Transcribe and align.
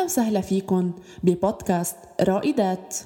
أهلا 0.00 0.06
وسهلا 0.06 0.40
فيكن 0.40 0.92
ببودكاست 1.22 1.96
رائدات. 2.20 2.96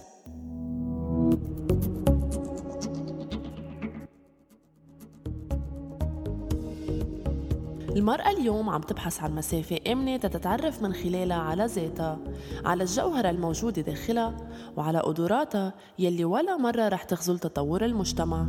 المرأة 7.96 8.30
اليوم 8.30 8.70
عم 8.70 8.80
تبحث 8.80 9.20
عن 9.20 9.34
مسافة 9.34 9.78
آمنة 9.92 10.16
تتعرف 10.16 10.82
من 10.82 10.92
خلالها 10.92 11.36
على 11.36 11.66
ذاتها 11.66 12.18
على 12.64 12.82
الجوهرة 12.82 13.30
الموجودة 13.30 13.82
داخلها 13.82 14.36
وعلى 14.76 14.98
قدراتها 14.98 15.74
يلي 15.98 16.24
ولا 16.24 16.56
مرة 16.56 16.88
رح 16.88 17.02
تخزل 17.02 17.38
تطور 17.38 17.84
المجتمع. 17.84 18.46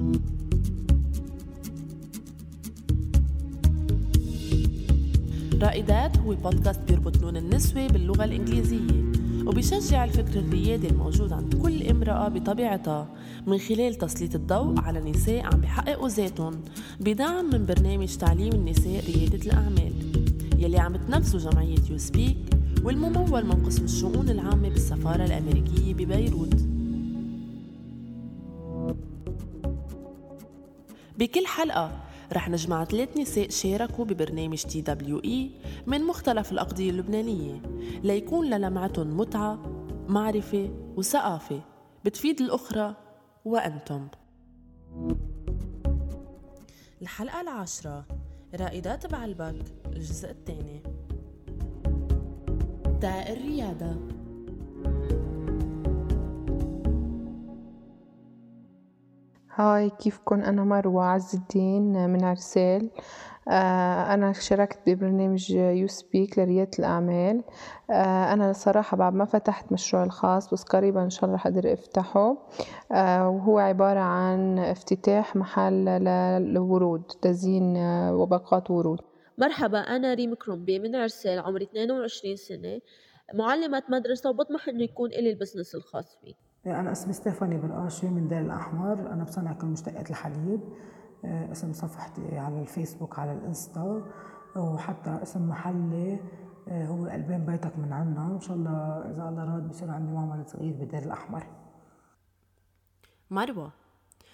رائدات 5.65 6.17
هو 6.17 6.35
بودكاست 6.35 6.79
بيربط 6.87 7.17
لون 7.17 7.37
النسوة 7.37 7.87
باللغة 7.87 8.23
الإنجليزية 8.23 9.11
وبيشجع 9.45 10.03
الفكر 10.03 10.39
الريادي 10.39 10.87
الموجود 10.87 11.33
عند 11.33 11.55
كل 11.55 11.87
امرأة 11.87 12.27
بطبيعتها. 12.27 13.07
من 13.47 13.57
خلال 13.57 13.95
تسليط 13.95 14.35
الضوء 14.35 14.79
على 14.79 15.11
نساء 15.11 15.45
عم 15.45 15.61
بيحققوا 15.61 16.09
ذاتهم 16.09 16.61
بدعم 16.99 17.45
من 17.45 17.65
برنامج 17.65 18.15
تعليم 18.15 18.53
النساء 18.53 19.03
ريادة 19.05 19.37
الأعمال. 19.45 19.93
يلي 20.57 20.79
عم 20.79 20.95
تنفذه 20.95 21.49
جمعية 21.49 21.77
يو 21.89 21.97
سبيك 21.97 22.37
والممول 22.83 23.45
من 23.45 23.65
قسم 23.65 23.83
الشؤون 23.83 24.29
العامة 24.29 24.69
بالسفارة 24.69 25.25
الأمريكية 25.25 25.93
ببيروت. 25.93 26.55
بكل 31.19 31.45
حلقة 31.45 32.04
رح 32.33 32.49
نجمع 32.49 32.85
ثلاث 32.85 33.17
نساء 33.17 33.49
شاركوا 33.49 34.05
ببرنامج 34.05 34.63
TWE 34.63 35.51
من 35.87 36.03
مختلف 36.03 36.51
الأقضية 36.51 36.89
اللبنانية 36.89 37.61
ليكون 38.03 38.49
لجمعتهم 38.49 39.17
متعة 39.17 39.59
معرفة 40.07 40.69
وثقافة. 40.97 41.61
بتفيد 42.05 42.41
الأخرى 42.41 42.95
وأنتم. 43.45 44.07
الحلقة 47.01 47.41
العاشرة 47.41 48.05
رائدات 48.55 49.11
بعلبك 49.11 49.65
الجزء 49.85 50.29
الثاني. 50.29 50.83
تاء 53.01 53.33
الريادة. 53.33 54.14
Hi 59.55 59.89
كيفكن 59.89 60.43
أنا 60.43 60.63
مروة 60.63 61.05
عز 61.05 61.35
الدين 61.35 62.09
من 62.09 62.23
عرسال 62.23 62.89
آه، 63.49 64.13
أنا 64.13 64.33
شاركت 64.33 64.79
ببرنامج 64.87 65.51
YouSpeak 65.51 66.39
لريادة 66.39 66.71
الأعمال. 66.79 67.43
آه، 67.91 68.33
أنا 68.33 68.53
صراحة 68.53 68.97
بعد 68.97 69.13
ما 69.13 69.25
فتحت 69.25 69.71
مشروعي 69.71 70.05
الخاص 70.05 70.53
بس 70.53 70.63
قريبا 70.63 71.03
إن 71.03 71.09
شاء 71.09 71.25
الله 71.25 71.35
رح 71.35 71.47
أقدر 71.47 71.73
أفتحه. 71.73 72.37
آه، 72.91 73.29
وهو 73.29 73.59
عبارة 73.59 73.99
عن 73.99 74.59
افتتاح 74.59 75.35
محل 75.35 75.85
للورود 75.85 77.03
تزيين 77.21 77.77
وباقات 78.11 78.71
ورود. 78.71 78.99
مرحبا 79.37 79.79
أنا 79.79 80.13
ريم 80.13 80.33
كرومبي 80.35 80.79
من 80.79 80.95
عرسال 80.95 81.39
عمري 81.39 81.65
22 81.65 82.35
سنة 82.35 82.79
معلمة 83.33 83.83
مدرسة 83.89 84.29
وبطمح 84.29 84.69
إنه 84.69 84.83
يكون 84.83 85.09
إلي 85.09 85.29
ال 85.29 85.34
business 85.34 85.75
الخاص 85.75 86.17
فيه 86.21 86.33
أنا 86.65 86.91
اسمي 86.91 87.13
ستيفاني 87.13 87.57
برقاشي 87.57 88.07
من 88.07 88.27
دير 88.27 88.41
الأحمر. 88.41 88.99
أنا 89.13 89.23
بصنع 89.23 89.53
كل 89.53 89.67
مشتقات 89.67 90.09
الحليب. 90.09 90.61
آه، 91.25 91.51
اسم 91.51 91.73
صفحتي 91.73 92.37
على 92.37 92.61
الفيسبوك 92.61 93.19
على 93.19 93.33
الإنستا 93.33 94.03
وحتى 94.55 95.19
اسم 95.23 95.49
محلي. 95.49 96.19
آه، 96.67 96.85
هو 96.85 97.05
قلبين 97.05 97.45
بيتك 97.45 97.79
من 97.79 97.93
عنا. 97.93 98.27
إن 98.35 98.39
شاء 98.39 98.55
الله 98.57 99.11
إذا 99.11 99.29
الله 99.29 99.43
راد 99.43 99.69
بصير 99.69 99.91
عندي 99.91 100.11
معمل 100.11 100.45
صغير 100.45 100.73
بدير 100.73 101.03
الأحمر. 101.03 101.43
مروة 103.31 103.71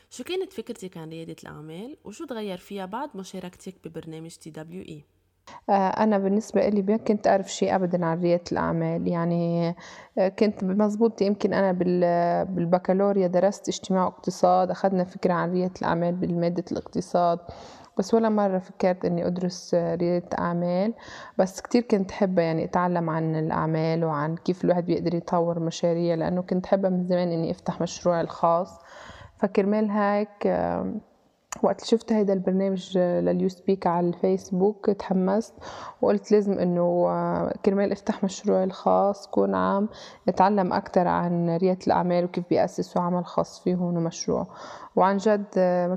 شو 0.10 0.24
كانت 0.24 0.54
فكرتك 0.54 0.98
عن 0.98 1.10
ريادة 1.10 1.36
الأعمال؟ 1.44 1.98
وشو 2.04 2.26
تغير 2.26 2.58
فيها 2.58 2.86
بعد 2.86 3.10
مشاركتك 3.16 3.88
ببرنامج 3.88 4.36
TWE؟ 4.36 5.04
آه، 5.70 5.88
أنا 5.90 6.18
بالنسبة 6.18 6.68
إلي 6.68 6.82
ما 6.82 6.98
كنت 6.98 7.28
أعرف 7.28 7.52
شيء 7.54 7.76
أبدا 7.76 8.06
عن 8.06 8.22
ريادة 8.22 8.44
الأعمال. 8.52 9.08
يعني 9.08 9.76
آه، 10.18 10.28
كنت 10.30 10.64
مزبوط 10.64 11.22
يمكن 11.22 11.54
أنا 11.54 11.72
بالبكالوريا 12.44 13.28
درست 13.28 13.70
اجتماع 13.70 14.06
واقتصاد 14.06 14.72
أخذنا 14.72 15.04
فكرة 15.04 15.34
عن 15.34 15.52
ريادة 15.52 15.74
الأعمال 15.82 16.16
بالمادة 16.16 16.64
الاقتصاد 16.72 17.40
بس 17.98 18.14
ولا 18.14 18.30
مرة 18.30 18.60
فكرت 18.60 19.06
إني 19.06 19.28
أدرس 19.28 19.74
ريادة 19.76 20.28
أعمال 20.40 20.94
بس 21.38 21.62
كتير 21.62 21.82
كنت 21.82 22.12
حابة 22.12 22.42
يعني 22.42 22.64
أتعلم 22.64 23.10
عن 23.10 23.36
الأعمال 23.36 24.06
وعن 24.06 24.36
كيف 24.36 24.64
الواحد 24.66 24.86
بيقدر 24.86 25.16
يطور 25.16 25.60
مشاريع 25.60 26.16
لأنه 26.16 26.42
كنت 26.42 26.66
حابة 26.66 26.90
من 26.90 27.06
زمان 27.06 27.32
إني 27.32 27.52
أفتح 27.52 27.82
مشروعي 27.82 28.22
الخاص. 28.22 28.80
فكرمال 29.38 29.92
هيك 29.92 30.48
وقت 31.64 31.86
شفت 31.86 32.14
هيدا 32.14 32.34
البرنامج 32.34 32.98
لليو 32.98 33.50
سبيك 33.50 33.88
على 33.88 34.08
الفيسبوك 34.08 34.86
تحمست 34.86 35.54
وقلت 36.02 36.32
لازم 36.32 36.60
إنه 36.60 37.08
كرمال 37.66 37.92
أفتح 37.92 38.24
مشروعي 38.24 38.64
الخاص 38.64 39.28
كون 39.28 39.56
عام 39.56 39.90
أتعلم 40.28 40.74
أكثر 40.74 41.08
عن 41.08 41.58
ريادة 41.58 41.86
الأعمال 41.88 42.24
وكيف 42.24 42.44
بيأسسوا 42.50 43.02
عمل 43.02 43.26
خاص 43.26 43.64
فيهم 43.64 43.98
ومشروع. 43.98 44.48
وعن 44.96 45.18
جد 45.18 45.46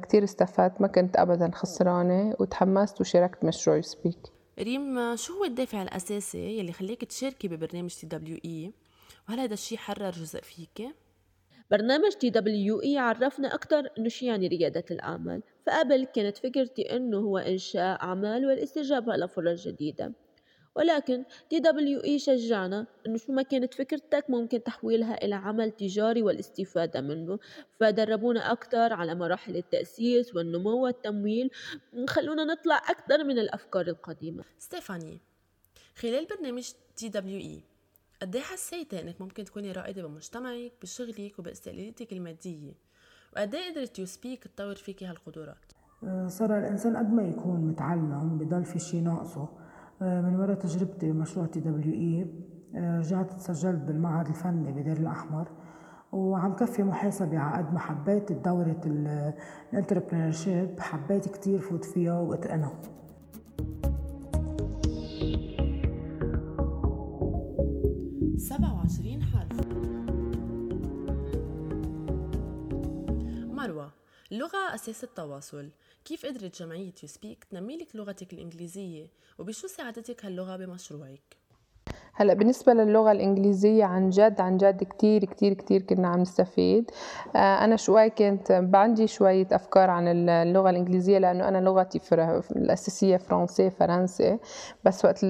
كتير 0.02 0.24
استفدت 0.24 0.80
ما 0.80 0.88
كنت 0.88 1.16
ابدا 1.16 1.50
خسرانة 1.54 2.34
وتحمست 2.40 3.00
وشاركت 3.00 3.44
مشروع 3.44 3.76
YouSpeak 3.76 4.18
ريم 4.58 5.16
شو 5.16 5.32
هو 5.38 5.44
الدافع 5.44 5.82
الأساسي 5.82 6.58
يلي 6.58 6.72
خليك 6.72 7.04
تشاركي 7.04 7.48
ببرنامج 7.48 7.94
تي 7.94 8.06
دبليو 8.06 8.38
إي؟ 8.44 8.72
وهل 9.28 9.40
هذا 9.40 9.54
الشيء 9.54 9.78
حرر 9.78 10.10
جزء 10.10 10.40
فيك؟ 10.40 10.94
برنامج 11.70 12.12
TWE 12.12 12.98
عرفنا 12.98 13.54
أكثر 13.54 13.88
إنه 13.98 14.08
شو 14.08 14.26
يعني 14.26 14.48
ريادة 14.48 14.84
الأعمال. 14.90 15.42
فقبل 15.66 16.04
كانت 16.04 16.38
فكرتي 16.38 16.96
إنه 16.96 17.18
هو 17.18 17.38
إنشاء 17.38 18.02
أعمال 18.02 18.46
والاستجابة 18.46 19.16
لفرص 19.16 19.68
جديدة. 19.68 20.12
ولكن 20.76 21.24
TWE 21.50 22.18
شجعنا 22.18 22.86
إنه 23.06 23.16
شو 23.16 23.32
ما 23.32 23.42
كانت 23.42 23.74
فكرتك 23.74 24.24
ممكن 24.28 24.62
تحويلها 24.62 25.24
إلى 25.24 25.34
عمل 25.34 25.70
تجاري 25.70 26.22
والاستفادة 26.22 27.00
منه. 27.00 27.38
فدربونا 27.80 28.52
أكثر 28.52 28.92
على 28.92 29.14
مراحل 29.14 29.56
التأسيس 29.56 30.34
والنمو 30.34 30.84
والتمويل 30.84 31.50
خلونا 32.08 32.44
نطلع 32.44 32.76
أكثر 32.76 33.24
من 33.24 33.38
الأفكار 33.38 33.86
القديمة. 33.86 34.44
ستيفاني 34.58 35.20
خلال 35.96 36.26
برنامج 36.26 36.70
TWE 36.96 37.73
قد 38.24 38.36
إيه 38.36 38.42
حسيتي 38.42 39.00
انك 39.00 39.20
ممكن 39.20 39.44
تكوني 39.44 39.72
رائدة 39.72 40.06
بمجتمعك 40.06 40.72
بشغلك 40.82 41.38
وباستقلاليتك 41.38 42.12
المادية؟ 42.12 42.72
وقد 43.32 43.54
إيه 43.54 43.72
قدرت 43.72 43.98
uSpeak 43.98 44.44
تطور 44.44 44.74
فيكي 44.74 45.06
هالقدرات؟ 45.06 45.72
أه، 46.04 46.26
صار 46.28 46.58
الإنسان 46.58 46.96
قد 46.96 47.12
ما 47.12 47.22
يكون 47.22 47.60
متعلم 47.60 48.38
بضل 48.38 48.64
في 48.64 48.78
شيء 48.78 49.02
ناقصه. 49.02 49.48
أه، 50.02 50.20
من 50.20 50.36
وراء 50.36 50.56
تجربتي 50.56 51.12
بمشروع 51.12 51.46
TWE 51.46 52.26
أه، 52.74 52.98
رجعت 52.98 53.32
تسجلت 53.32 53.80
بالمعهد 53.80 54.28
الفني 54.28 54.72
بدير 54.72 54.96
الأحمر 54.96 55.48
وعم 56.12 56.56
كفي 56.56 56.82
محاسبة 56.82 57.38
على 57.38 57.64
قد 57.64 57.72
ما 57.72 57.78
حبيت 57.78 58.32
دورة 58.32 58.80
ال 59.72 59.79
entrepreneurship 59.79 60.80
حبيت 60.80 61.28
كتير 61.28 61.58
فوت 61.58 61.84
فيها 61.84 62.20
واتقنها 62.20 62.80
27 68.54 69.22
حرف. 69.22 69.66
مروة 73.54 73.92
اللغة 74.32 74.74
أساس 74.74 75.04
التواصل. 75.04 75.70
كيف 76.04 76.26
قدرت 76.26 76.62
جمعية 76.62 76.92
يوسبيك 77.02 77.44
تنمي 77.44 77.76
لك 77.76 77.96
لغتك 77.96 78.32
الإنجليزية؟ 78.32 79.10
وبشو 79.38 79.66
ساعدتك 79.66 80.24
هاللغة 80.24 80.56
بمشروعك؟ 80.56 81.36
هلأ 82.16 82.34
بالنسبة 82.34 82.72
للغة 82.72 83.12
الإنجليزية 83.12 83.84
عن 83.84 84.10
جد 84.10 84.40
عن 84.40 84.56
جد 84.56 84.82
كتير 84.84 85.24
كتير 85.24 85.54
كتير 85.54 85.82
كنا 85.82 86.08
عم 86.08 86.20
نستفيد. 86.20 86.90
آه، 87.36 87.38
أنا 87.38 87.76
شوي 87.76 88.10
كنت 88.10 88.70
عندي 88.74 89.06
شوية 89.06 89.46
أفكار 89.52 89.90
عن 89.90 90.28
اللغة 90.28 90.70
الإنجليزية 90.70 91.18
لأنه 91.18 91.48
أنا 91.48 91.58
لغتي 91.58 92.00
الأساسية 92.56 93.16
فرنسي 93.16 93.70
فرنسي. 93.70 94.38
بس 94.84 95.04
وقت 95.04 95.24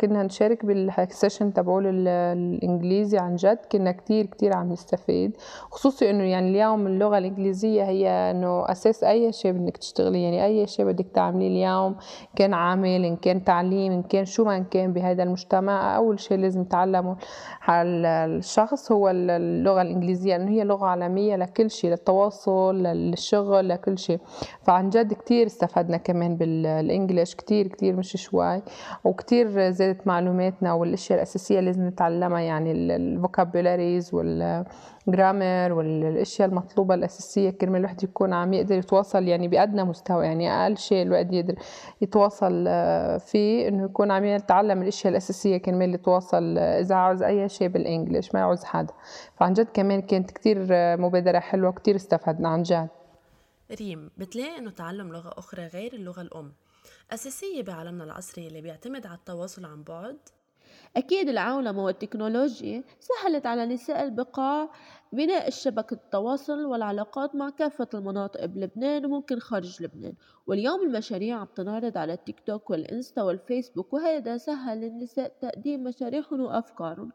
كنا 0.00 0.22
نشارك 0.22 0.64
بالسيشن 0.66 1.52
تبعول 1.52 2.08
الإنجليزي 2.08 3.18
عن 3.18 3.36
جد 3.36 3.58
كنا 3.72 3.92
كتير 3.92 4.26
كتير 4.26 4.56
عم 4.56 4.72
نستفيد. 4.72 5.36
خصوصي 5.70 6.10
إنه 6.10 6.24
يعني 6.24 6.50
اليوم 6.50 6.86
اللغة 6.86 7.18
الإنجليزية 7.18 7.82
هي 7.84 8.08
إنه 8.08 8.70
أساس 8.70 9.04
أي 9.04 9.32
شيء 9.32 9.52
بدك 9.52 9.76
تشتغلي. 9.76 10.22
يعني 10.22 10.44
أي 10.44 10.66
شيء 10.66 10.84
بدك 10.84 11.06
تعمليه 11.14 11.46
اليوم 11.46 11.96
كان 12.36 12.54
عامل 12.54 13.04
إن 13.04 13.16
كان 13.16 13.44
تعليم 13.44 13.92
إن 13.92 14.02
كان 14.02 14.24
شو 14.24 14.44
ما 14.44 14.58
كان 14.58 14.92
بهذا 14.92 15.22
المجتمع 15.22 15.96
أو 15.96 16.05
أول 16.06 16.20
شيء 16.20 16.38
لازم 16.38 16.60
يتعلمه 16.60 17.16
الشخص 17.70 18.92
هو 18.92 19.08
اللغة 19.10 19.82
الإنجليزية 19.82 20.36
لأنه 20.36 20.50
هي 20.50 20.64
لغة 20.64 20.86
عالمية 20.86 21.36
لكل 21.36 21.70
شيء 21.70 21.90
للتواصل 21.90 22.74
للشغل 22.82 23.68
لكل 23.68 23.98
شيء. 23.98 24.20
فعن 24.62 24.90
جد 24.90 25.12
كتير 25.12 25.46
استفدنا 25.46 25.96
كمان 25.96 26.36
بالإنجليش 26.36 27.34
كتير 27.34 27.66
كتير 27.66 27.96
مش 27.96 28.12
شوي 28.16 28.62
وكتير 29.04 29.70
زادت 29.70 30.06
معلوماتنا 30.06 30.72
والأشياء 30.72 31.18
الأساسية 31.18 31.60
لازم 31.60 31.86
نتعلمها 31.86 32.40
يعني 32.40 32.72
الفوكابولاريز 32.72 34.14
وال 34.14 34.64
جرامر 35.08 35.72
والأشياء 35.72 36.48
المطلوبة 36.48 36.94
الأساسية 36.94 37.50
كرمال 37.50 37.80
الواحد 37.80 38.02
يكون 38.02 38.32
عم 38.32 38.52
يقدر 38.52 38.78
يتواصل 38.78 39.22
يعني 39.28 39.48
بأدنى 39.48 39.84
مستوى 39.84 40.26
يعني 40.26 40.50
أقل 40.50 40.78
شيء 40.78 41.02
الواحد 41.02 41.32
يقدر 41.32 41.54
يتواصل 42.00 42.64
آه، 42.68 43.16
فيه 43.16 43.68
إنه 43.68 43.84
يكون 43.84 44.10
عم 44.10 44.24
يتعلم 44.24 44.82
الأشياء 44.82 45.10
الأساسية 45.10 45.56
كرمال 45.56 45.94
يتواصل 45.94 46.58
آه، 46.58 46.80
إذا 46.80 46.94
عاوز 46.94 47.22
أي 47.22 47.48
شيء 47.48 47.68
بالانجلش 47.68 48.34
ما 48.34 48.40
يعوز 48.40 48.64
حدا. 48.64 48.94
فعن 49.36 49.52
جد 49.52 49.68
كمان 49.74 50.02
كانت 50.02 50.30
كتير 50.30 50.66
آه، 50.70 50.96
مبادرة 50.96 51.38
حلوة 51.38 51.72
كتير 51.72 51.96
استفدنا 51.96 52.48
عن 52.48 52.62
جد. 52.62 52.88
ريم 53.80 54.10
بتلاقي 54.16 54.58
إنه 54.58 54.70
تعلم 54.70 55.12
لغة 55.12 55.32
أخرى 55.38 55.66
غير 55.66 55.92
اللغة 55.92 56.20
الأم 56.20 56.52
أساسية 57.12 57.62
بعالمنا 57.62 58.04
العصري 58.04 58.46
اللي 58.46 58.60
بيعتمد 58.60 59.06
على 59.06 59.16
التواصل 59.16 59.64
عن 59.64 59.82
بعد؟ 59.82 60.16
أكيد 60.96 61.28
العولمة 61.28 61.84
والتكنولوجيا 61.84 62.84
سهلت 63.00 63.46
على 63.46 63.66
نساء 63.66 64.02
البقاع 64.02 64.68
بناء 65.12 65.48
الشبكة 65.48 65.94
التواصل 65.94 66.64
والعلاقات 66.64 67.34
مع 67.34 67.50
كافة 67.50 67.88
المناطق 67.94 68.44
بلبنان 68.44 69.06
وممكن 69.06 69.38
خارج 69.38 69.82
لبنان. 69.82 70.14
واليوم 70.46 70.82
المشاريع 70.82 71.36
عم 71.36 71.46
تنعرض 71.54 71.98
على 71.98 72.12
التيك 72.12 72.40
توك 72.40 72.70
والإنستا 72.70 73.22
والفيسبوك 73.22 73.92
وهذا 73.92 74.36
سهل 74.36 74.80
للنساء 74.80 75.32
تقديم 75.40 75.84
مشاريعهم 75.84 76.40
وأفكارهم. 76.40 77.12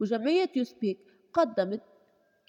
وجمعية 0.00 0.50
uSpeak 0.56 0.98
قدمت 1.32 1.82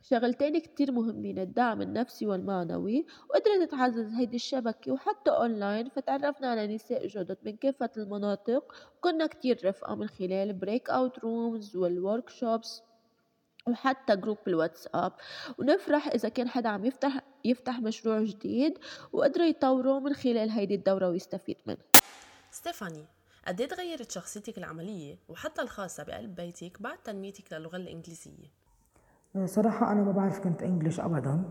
شغلتين 0.02 0.60
كتير 0.60 0.92
مهمين 0.92 1.40
الدعم 1.40 1.82
النفسي 1.82 2.28
والمعنوي. 2.28 3.06
وقدرت 3.30 3.72
تعزز 3.72 4.14
هيدي 4.14 4.36
الشبكة 4.36 4.92
وحتى 4.92 5.32
أونلاين 5.32 5.90
فتعرفنا 5.90 6.48
على 6.48 6.76
نساء 6.76 7.08
جدد 7.08 7.38
من 7.46 7.56
كافة 7.58 7.90
المناطق. 7.98 8.74
وكنا 8.98 9.28
كتير 9.28 9.60
رفقة 9.66 9.96
من 9.96 10.08
خلال 10.08 10.54
breakout 10.54 11.20
rooms 11.20 11.76
وال 11.76 12.30
workshops 12.30 12.82
وحتى 13.70 14.16
جروب 14.16 14.38
الواتساب 14.48 15.12
ونفرح 15.58 16.08
إذا 16.08 16.30
كان 16.30 16.48
حدا 16.50 16.70
عم 16.70 16.86
يفتح 16.86 17.22
يفتح 17.46 17.80
مشروع 17.80 18.24
جديد 18.24 18.78
وقدروا 19.14 19.46
يطوروا 19.46 20.00
من 20.00 20.14
خلال 20.14 20.50
هيدي 20.50 20.76
الدورة 20.76 21.10
ويستفيد 21.10 21.58
منها 21.68 21.80
ستيفاني 22.52 23.06
قد 23.48 23.62
إيه 23.62 23.68
تغيرت 23.68 24.12
شخصيتك 24.12 24.58
العملية 24.58 25.16
وحتى 25.30 25.62
الخاصة 25.62 26.04
بقلب 26.04 26.36
بيتك 26.36 26.82
بعد 26.82 26.98
تنميتك 26.98 27.54
للغة 27.54 27.78
الإنجليزية؟ 27.78 28.48
صراحة 29.46 29.92
أنا 29.92 30.02
ما 30.02 30.12
بعرف 30.12 30.40
كنت 30.40 30.64
إنجليش 30.64 31.00
أبدا 31.00 31.44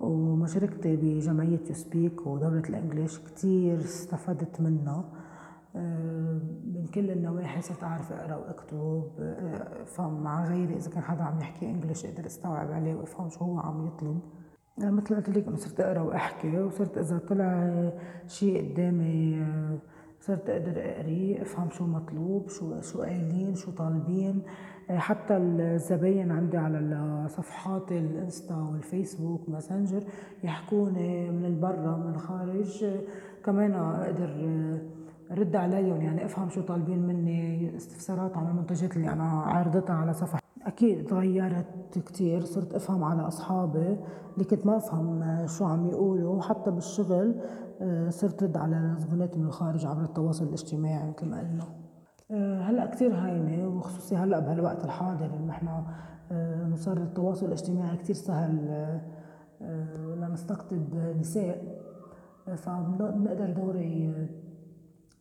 ومشاركتي 0.00 0.96
بجمعية 0.96 1.60
يوسبيك 1.68 2.26
ودورة 2.26 2.62
الإنجليش 2.68 3.18
كتير 3.18 3.78
استفدت 3.78 4.60
منها 4.60 5.04
آه، 5.04 5.31
من 5.74 6.86
كل 6.94 7.10
النواحي 7.10 7.62
صرت 7.62 7.84
أعرف 7.84 8.12
أقرأ 8.12 8.36
وأكتب 8.36 9.04
أفهم 9.82 10.16
آه، 10.16 10.20
مع 10.20 10.44
غيري. 10.44 10.76
إذا 10.76 10.90
كان 10.90 11.02
حدا 11.02 11.22
عم 11.22 11.40
يحكي 11.40 11.70
English 11.70 12.06
أقدر 12.06 12.26
أستوعب 12.26 12.72
عليه 12.72 12.94
وأفهم 12.94 13.28
شو 13.28 13.44
هو 13.44 13.58
عم 13.58 13.86
يطلب. 13.86 14.20
مثل 14.78 15.14
قلت 15.16 15.28
لك 15.28 15.48
إنه 15.48 15.56
صرت 15.56 15.80
أقرأ 15.80 16.00
وأحكي 16.00 16.58
وصرت 16.58 16.98
إذا 16.98 17.18
طلع 17.18 17.80
شيء 18.26 18.72
قدامي 18.72 19.46
صرت 20.20 20.50
أقدر 20.50 20.72
أقري 20.76 21.42
أفهم 21.42 21.70
شو 21.70 21.86
مطلوب 21.86 22.48
شو 22.48 22.80
شو 22.80 23.02
قايلين 23.02 23.54
شو 23.54 23.70
طالبين. 23.70 24.42
حتى 24.90 25.36
الزباين 25.36 26.30
عندي 26.30 26.56
على 26.56 27.24
صفحات 27.28 27.92
الإنستا 27.92 28.56
والفيسبوك 28.56 29.48
ماسنجر 29.48 30.04
يحكوني 30.44 31.30
من 31.30 31.44
البرا 31.44 31.96
من 31.96 32.14
الخارج. 32.14 32.86
كمان 33.44 33.72
أقدر 33.72 34.30
رد 35.38 35.56
عليهم 35.56 36.02
يعني 36.02 36.24
افهم 36.24 36.48
شو 36.48 36.60
طالبين 36.60 36.98
مني 36.98 37.76
استفسارات 37.76 38.36
عن 38.36 38.46
المنتجات 38.46 38.96
اللي 38.96 39.12
أنا 39.12 39.22
عارضتها 39.24 39.96
على 39.96 40.12
صفحة. 40.12 40.40
أكيد 40.66 41.06
تغيرت 41.06 41.98
كتير 41.98 42.44
صرت 42.44 42.74
أفهم 42.74 43.04
على 43.04 43.22
أصحابي 43.22 43.96
اللي 44.34 44.44
كنت 44.50 44.66
ما 44.66 44.76
أفهم 44.76 45.46
شو 45.46 45.64
عم 45.64 45.86
يقولوا. 45.86 46.42
حتى 46.42 46.70
بالشغل 46.70 47.34
صرت 48.08 48.42
رد 48.42 48.56
على 48.56 48.94
زبونات 48.98 49.36
من 49.36 49.46
الخارج 49.46 49.86
عبر 49.86 50.02
التواصل 50.02 50.44
الاجتماعي 50.44 51.10
مثل 51.10 51.26
ما 51.28 51.38
قلنا. 51.38 51.64
آه، 52.30 52.62
هلأ 52.62 52.86
كثير 52.86 53.14
هينة 53.14 53.68
وخصوصي 53.68 54.16
هلأ 54.16 54.38
بهالوقت 54.38 54.84
الحاضر 54.84 55.26
انه 55.26 55.46
نحن 55.46 55.68
آه، 56.32 56.74
صار 56.74 56.96
التواصل 56.96 57.46
الاجتماعي 57.46 57.96
كثير 57.96 58.16
سهل 58.16 58.68
آه، 59.62 60.14
لنستقطب 60.14 60.94
نساء. 61.20 61.82
فبنقدر 62.56 63.50
دوري 63.50 64.14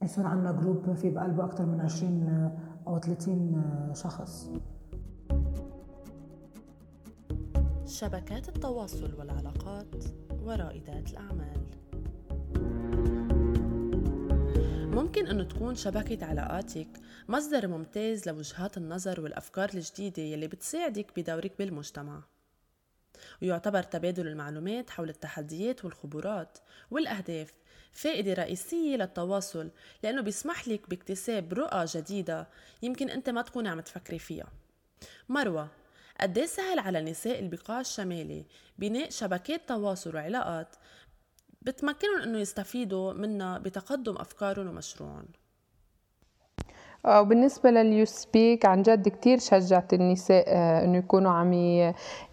يصير 0.03 0.25
عندنا 0.25 0.51
جروب 0.51 0.93
في 0.93 1.09
بقلبه 1.09 1.45
أكثر 1.45 1.65
من 1.65 1.81
20 1.81 2.51
أو 2.87 2.99
30 2.99 3.63
شخص. 3.95 4.51
شبكات 7.85 8.49
التواصل 8.49 9.13
والعلاقات 9.19 10.05
ورائدات 10.43 11.11
الأعمال. 11.11 11.61
ممكن 14.95 15.27
أنه 15.27 15.43
تكون 15.43 15.75
شبكة 15.75 16.25
علاقاتك 16.25 16.87
مصدر 17.29 17.67
ممتاز 17.67 18.29
لوجهات 18.29 18.77
النظر 18.77 19.21
والأفكار 19.21 19.69
الجديدة 19.73 20.23
يلي 20.23 20.47
بتساعدك 20.47 21.19
بدورك 21.19 21.51
بالمجتمع. 21.59 22.23
ويعتبر 23.41 23.83
تبادل 23.83 24.27
المعلومات 24.27 24.89
حول 24.89 25.09
التحديات 25.09 25.85
والخبرات 25.85 26.57
والأهداف 26.91 27.53
فائدة 27.91 28.33
رئيسية 28.33 28.95
للتواصل 28.95 29.69
لأنه 30.03 30.21
بيسمح 30.21 30.67
لك 30.67 30.89
باكتساب 30.89 31.53
رؤى 31.53 31.85
جديدة 31.85 32.47
يمكن 32.81 33.09
أنت 33.09 33.29
ما 33.29 33.41
تكوني 33.41 33.69
عم 33.69 33.79
تفكري 33.81 34.19
فيها. 34.19 34.47
مروة 35.29 35.69
قد 36.21 36.37
إيه 36.37 36.45
سهل 36.45 36.79
على 36.79 37.01
نساء 37.01 37.39
البقاع 37.39 37.79
الشمالي 37.79 38.45
بناء 38.77 39.09
شبكات 39.09 39.69
تواصل 39.69 40.15
وعلاقات 40.15 40.75
بتمكنهم 41.61 42.21
إنه 42.21 42.39
يستفيدوا 42.39 43.13
منها 43.13 43.57
بتقدم 43.57 44.15
أفكارهم 44.15 44.67
ومشروعهم؟ 44.67 45.27
وبالنسبة 47.05 47.69
لليو 47.71 48.05
سبيك 48.05 48.65
عن 48.65 48.81
جد 48.81 49.09
كتير 49.09 49.39
شجعت 49.39 49.93
النساء 49.93 50.43
آه، 50.47 50.83
إنه 50.85 50.97
يكونوا 50.97 51.31
عم 51.31 51.53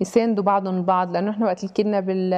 يساندوا 0.00 0.44
بعضهم 0.44 0.76
البعض 0.76 1.12
لأنه 1.12 1.30
إحنا 1.30 1.46
وقت 1.46 1.62
اللي 1.62 1.74
كنا 1.76 2.00
بال 2.00 2.34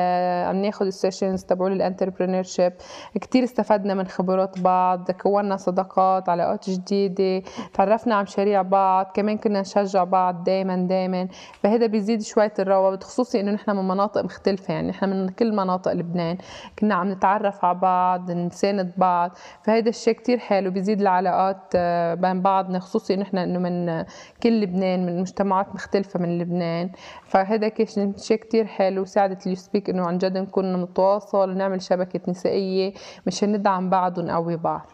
عم 0.46 0.56
ناخذ 0.56 0.86
ال 0.86 0.93
sessions 0.93 1.44
تبعول 1.44 1.72
ال 1.72 2.42
entrepreneurship 2.42 2.72
كثير 3.20 3.44
استفدنا 3.44 3.94
من 3.94 4.06
خبرات 4.06 4.60
بعض 4.60 5.10
كونا 5.10 5.56
صداقات 5.56 6.28
علاقات 6.28 6.70
جديدة 6.70 7.42
تعرفنا 7.74 8.14
على 8.14 8.22
مشاريع 8.22 8.62
بعض 8.62 9.06
كمان 9.14 9.38
كنا 9.38 9.60
نشجع 9.60 10.04
بعض 10.04 10.44
دائما 10.44 10.76
دائما 10.76 11.28
فهذا 11.62 11.86
بيزيد 11.86 12.22
شوية 12.22 12.52
الروابط 12.58 13.04
خصوصي 13.04 13.40
إنه 13.40 13.50
نحن 13.52 13.70
من 13.70 13.88
مناطق 13.88 14.24
مختلفة 14.24 14.74
يعني 14.74 14.88
نحن 14.88 15.08
من 15.08 15.28
كل 15.28 15.52
مناطق 15.52 15.92
لبنان. 15.92 16.38
كنا 16.78 16.94
عم 16.94 17.10
نتعرف 17.10 17.64
على 17.64 17.78
بعض 17.78 18.30
نساند 18.30 18.92
بعض. 18.96 19.30
فهذا 19.62 19.88
الشيء 19.88 20.14
كتير 20.14 20.38
حلو 20.38 20.70
بيزيد 20.70 21.00
العلاقات 21.00 21.72
آه، 21.76 22.14
بين 22.20 22.42
بعضنا 22.42 22.78
خصوصي 22.78 23.16
نحن 23.16 23.38
إنه 23.38 23.58
من 23.58 24.04
كل 24.42 24.60
لبنان 24.60 25.06
من 25.06 25.20
مجتمعات 25.20 25.74
مختلفة 25.74 26.20
من 26.20 26.38
لبنان. 26.38 26.92
فهذا 27.24 27.68
كان 27.68 28.16
شيء 28.18 28.36
كثير 28.36 28.66
حلو 28.66 29.04
ساعدت 29.04 29.46
اليوسبيك 29.46 29.90
إنه 29.90 30.06
عن 30.06 30.18
جد 30.18 30.38
نكون 30.38 30.82
نتواصل 30.82 31.50
ونعمل 31.50 31.82
شبكة 31.82 32.20
نسائية 32.28 32.94
مشان 33.26 33.52
ندعم 33.52 33.90
بعض 33.90 34.18
ونقوي 34.18 34.56
بعض 34.56 34.90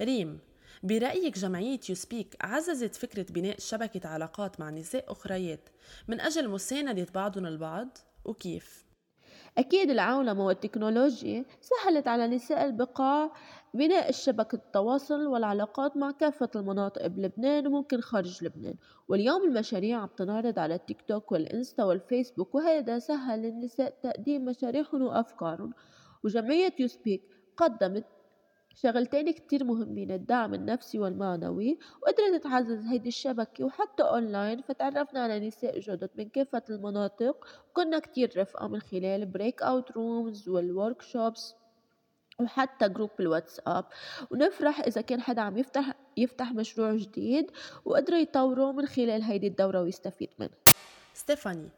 ريم 0.00 0.38
برأيك 0.82 1.38
جمعية 1.38 1.80
يوسبيك 1.88 2.36
عززت 2.40 2.96
فكرة 2.96 3.26
بناء 3.30 3.56
شبكة 3.58 4.08
علاقات 4.08 4.60
مع 4.60 4.70
نساء 4.70 5.12
أخريات 5.12 5.68
من 6.08 6.20
أجل 6.20 6.48
مساندة 6.48 7.06
بعضهم 7.14 7.46
البعض؟ 7.46 7.98
وكيف؟ 8.24 8.84
أكيد 9.58 9.90
العولمة 9.90 10.46
والتكنولوجيا 10.46 11.44
سهلت 11.60 12.08
على 12.08 12.26
نساء 12.26 12.64
البقاع 12.64 13.30
بناء 13.74 14.08
الشبكة 14.08 14.56
التواصل 14.56 15.26
والعلاقات 15.26 15.96
مع 15.96 16.10
كافة 16.10 16.48
المناطق 16.56 17.06
بلبنان 17.06 17.66
وممكن 17.66 18.00
خارج 18.00 18.44
لبنان. 18.44 18.74
واليوم 19.08 19.44
المشاريع 19.44 19.98
عم 19.98 20.08
تنعرض 20.16 20.58
على 20.58 20.74
التيك 20.74 21.02
توك 21.02 21.32
والإنستا 21.32 21.84
والفيسبوك 21.84 22.54
وهذا 22.54 22.98
سهل 22.98 23.42
للنساء 23.42 23.94
تقديم 24.02 24.44
مشاريعهم 24.44 25.02
وأفكارهم. 25.02 25.72
وجمعية 26.24 26.74
uSpeak 26.78 27.22
قدمت 27.56 28.04
شغلتين 28.74 29.30
كتير 29.30 29.64
مهمين 29.64 30.10
الدعم 30.10 30.54
النفسي 30.54 30.98
والمعنوي. 30.98 31.78
وقدرت 32.02 32.42
تعزز 32.42 32.86
هيدي 32.86 33.08
الشبكة 33.08 33.64
وحتى 33.64 34.02
أونلاين 34.02 34.62
فتعرفنا 34.62 35.20
على 35.20 35.46
نساء 35.46 35.78
جدد 35.80 36.10
من 36.18 36.28
كافة 36.28 36.62
المناطق. 36.70 37.46
وكنا 37.70 37.98
كتير 37.98 38.32
رفقة 38.36 38.68
من 38.68 38.80
خلال 38.80 39.26
breakout 39.26 39.90
rooms 39.90 40.48
وال 40.48 40.66
work 40.66 41.02
وحتى 42.40 42.88
group 42.88 43.10
الواتساب 43.20 43.84
ونفرح 44.30 44.80
إذا 44.80 45.00
كان 45.00 45.20
حدا 45.20 45.42
عم 45.42 45.58
يفتح 45.58 45.94
يفتح 46.16 46.52
مشروع 46.52 46.94
جديد 46.94 47.50
وقدروا 47.84 48.18
يطوروا 48.18 48.72
من 48.72 48.86
خلال 48.86 49.22
هيدي 49.22 49.46
الدورة 49.46 49.80
ويستفيد 49.80 50.28
منها 50.38 50.54
ستيفاني 51.14 51.68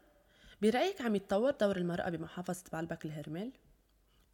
برأيك 0.61 1.01
عم 1.01 1.15
يتطور 1.15 1.51
دور 1.51 1.77
المرأة 1.77 2.09
بمحافظة 2.09 2.63
بعلبك 2.73 3.05
الهرمل؟ 3.05 3.51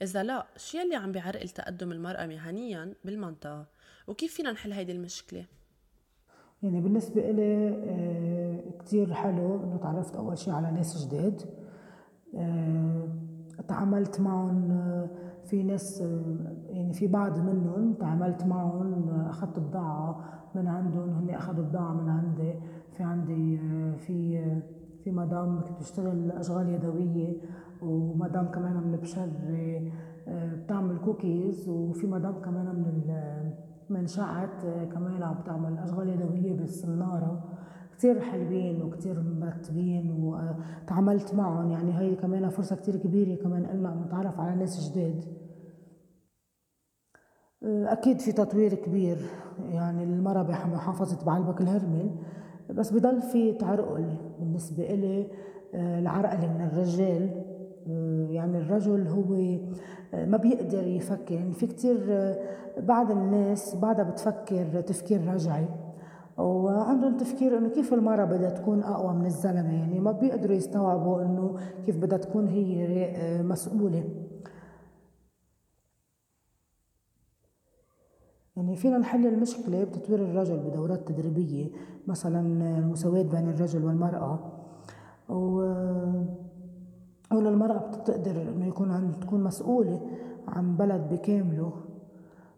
إذا 0.01 0.23
لا 0.23 0.45
شو 0.57 0.77
يلي 0.77 0.95
عم 0.95 1.11
بيعرقل 1.11 1.49
تقدم 1.49 1.91
المرأة 1.91 2.25
مهنيا 2.25 2.93
بالمنطقة 3.05 3.65
وكيف 4.07 4.33
فينا 4.33 4.51
نحل 4.51 4.73
هيدي 4.73 4.91
المشكلة؟ 4.91 5.45
يعني 6.63 6.81
بالنسبة 6.81 7.29
إلي 7.29 7.69
آه، 7.89 8.77
كتير 8.79 9.13
حلو 9.13 9.63
إنه 9.63 9.77
تعرفت 9.77 10.15
أول 10.15 10.37
شي 10.37 10.51
على 10.51 10.71
ناس 10.71 11.05
جداد 11.05 11.41
آه، 12.35 13.09
تعاملت 13.67 14.19
معهم 14.19 14.71
آه، 14.71 15.09
في 15.49 15.63
ناس 15.63 16.01
يعني 16.69 16.93
في 16.93 17.07
بعض 17.07 17.39
منهم 17.39 17.93
تعاملت 17.93 18.45
معهم 18.45 19.09
أخذت 19.09 19.59
بضاعة 19.59 20.19
من 20.55 20.67
عندهم 20.67 21.09
هن 21.09 21.29
أخذوا 21.29 21.65
بضاعة 21.65 21.93
من 21.93 22.09
عندي 22.09 22.53
في 22.97 23.03
عندي 23.03 23.57
في 23.97 24.41
في 25.03 25.11
مدام 25.11 25.61
كنت 25.61 25.79
بشتغل 25.79 26.31
أشغال 26.31 26.69
يدوية 26.69 27.33
ومدام 27.81 28.45
كمان 28.45 28.73
من 28.77 28.97
بشري 29.01 29.91
بتعمل 30.27 30.97
كوكيز 30.97 31.69
وفي 31.69 32.07
مدام 32.07 32.33
كمان 32.41 32.65
من 32.65 33.13
منشأت 33.89 34.61
كمان 34.93 35.23
عم 35.23 35.35
تعمل 35.45 35.77
أشغال 35.77 36.09
يدوية 36.09 36.53
بالصنارة. 36.57 37.43
كتير 37.99 38.19
حلوين 38.19 38.81
وكتير 38.81 39.23
مرتبين 39.39 40.11
وتعاملت 40.11 41.33
معهم. 41.33 41.71
يعني 41.71 41.99
هي 41.99 42.15
كمان 42.15 42.49
فرصة 42.49 42.75
كتير 42.75 42.95
كبيرة 42.95 43.35
كمان 43.35 43.65
إلنا 43.65 44.03
نتعرف 44.05 44.39
على 44.39 44.55
ناس 44.55 44.89
جداد. 44.89 45.25
أكيد 47.63 48.19
في 48.19 48.31
تطوير 48.31 48.73
كبير. 48.73 49.17
يعني 49.71 50.03
المرأة 50.03 50.43
بمحافظة 50.43 51.25
بعلبك 51.25 51.61
الهرمل 51.61 52.11
بس 52.69 52.93
بضل 52.93 53.21
في 53.21 53.53
تعرقل 53.53 54.15
بالنسبة 54.39 54.83
إلي 54.83 55.27
العرقلة 55.73 56.53
من 56.53 56.61
الرجال. 56.61 57.43
يعني 58.31 58.57
الرجل 58.57 59.07
هو 59.07 59.57
ما 60.25 60.37
بيقدر 60.37 60.87
يفكر. 60.87 61.35
يعني 61.35 61.53
في 61.53 61.67
كتير 61.67 61.97
بعض 62.77 63.11
الناس 63.11 63.75
بعدها 63.75 64.03
بتفكر 64.03 64.81
تفكير 64.81 65.33
رجعي. 65.33 65.67
وعندهم 66.39 67.17
تفكير 67.17 67.57
إنه 67.57 67.69
كيف 67.69 67.93
المرأة 67.93 68.25
بدها 68.25 68.49
تكون 68.49 68.83
أقوى 68.83 69.13
من 69.13 69.25
الزلمة؟ 69.25 69.73
يعني 69.73 69.99
ما 69.99 70.11
بيقدروا 70.11 70.55
يستوعبوا 70.55 71.21
إنه 71.21 71.55
كيف 71.85 71.97
بدها 71.97 72.17
تكون 72.17 72.47
هي 72.47 73.43
مسؤولة. 73.43 74.03
يعني 78.55 78.75
فينا 78.75 78.97
نحل 78.97 79.27
المشكلة 79.27 79.83
بتطوير 79.83 80.19
الرجل 80.19 80.57
بدورات 80.57 81.07
تدريبية 81.07 81.69
مثلا 82.07 82.39
المساواة 82.77 83.21
بين 83.21 83.49
الرجل 83.49 83.85
والمرأة. 83.85 84.39
و 85.29 85.61
هون 87.33 87.47
المرأة 87.47 87.77
بتقدر 87.77 88.41
إنه 88.41 88.67
يكون 88.67 88.91
عن 88.91 89.19
تكون 89.19 89.43
مسؤولة 89.43 90.01
عن 90.47 90.77
بلد 90.77 91.09
بكامله. 91.09 91.73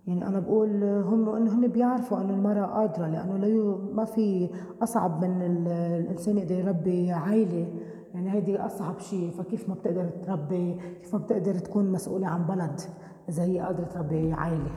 يعني 0.07 0.27
أنا 0.27 0.39
بقول 0.39 0.83
هم 0.83 1.29
انه 1.29 1.53
هن 1.53 1.67
بيعرفوا 1.67 2.21
إنه 2.21 2.33
المرأة 2.33 2.65
قادرة 2.65 3.07
لأنه 3.07 3.37
لا 3.37 3.77
ما 3.93 4.05
في 4.05 4.49
أصعب 4.83 5.25
من 5.25 5.41
الإنسان 5.67 6.37
يقدر 6.37 6.55
يربي 6.55 7.11
عائلة 7.11 7.67
يعني 8.13 8.31
هيدي 8.31 8.57
أصعب 8.57 8.99
شيء. 8.99 9.31
فكيف 9.31 9.69
ما 9.69 9.75
بتقدر 9.75 10.09
تربي؟ 10.09 10.77
كيف 11.01 11.13
ما 11.13 11.19
بتقدر 11.19 11.53
تكون 11.55 11.91
مسؤولة 11.91 12.27
عن 12.27 12.45
بلد 12.45 12.81
إذا 13.29 13.43
هي 13.43 13.59
قادرة 13.59 13.85
تربي 13.85 14.33
عائلة 14.33 14.71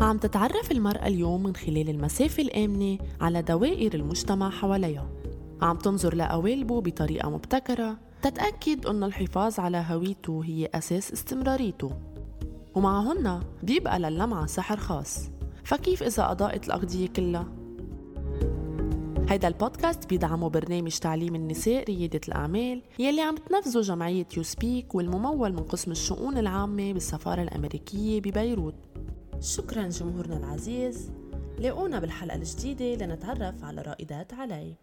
عم 0.00 0.18
تتعرف 0.18 0.72
المرأة 0.72 1.06
اليوم 1.06 1.42
من 1.42 1.54
خلال 1.54 1.90
المسافة 1.90 2.42
الآمنة 2.42 2.98
على 3.20 3.42
دوائر 3.42 3.94
المجتمع 3.94 4.50
حواليها. 4.50 5.08
عم 5.62 5.76
تنظر 5.76 6.14
لقوالبه 6.14 6.80
بطريقة 6.80 7.30
مبتكرة 7.30 7.96
تتأكد 8.22 8.86
أن 8.86 9.04
الحفاظ 9.04 9.60
على 9.60 9.84
هويته 9.88 10.42
هي 10.44 10.68
أساس 10.74 11.12
استمراريته 11.12 11.90
ومعهن 12.74 13.40
بيبقى 13.62 13.98
للمعة 13.98 14.46
سحر 14.46 14.76
خاص. 14.76 15.30
فكيف 15.64 16.02
إذا 16.02 16.30
أضاءت 16.30 16.66
الأغذية 16.66 17.08
كلها؟ 17.08 17.46
هيدا 19.28 19.48
البودكاست 19.48 20.10
بيدعمه 20.10 20.48
برنامج 20.48 20.98
تعليم 20.98 21.34
النساء 21.34 21.84
ريادة 21.84 22.20
الأعمال 22.28 22.82
يلي 22.98 23.20
عم 23.20 23.36
تنفذه 23.36 23.80
جمعية 23.80 24.26
يو 24.36 24.42
سبيك 24.42 24.94
والممول 24.94 25.52
من 25.52 25.62
قسم 25.62 25.90
الشؤون 25.90 26.38
العامة 26.38 26.92
بالسفارة 26.92 27.42
الأمريكية 27.42 28.20
ببيروت. 28.20 28.74
شكرا 29.40 29.88
جمهورنا 29.88 30.36
العزيز. 30.36 31.10
لاقونا 31.58 31.98
بالحلقة 31.98 32.36
الجديدة 32.36 33.06
لنتعرف 33.06 33.64
على 33.64 33.82
رائدات 33.82 34.34
علي. 34.34 34.74